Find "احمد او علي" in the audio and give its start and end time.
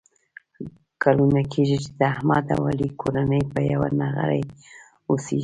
2.13-2.89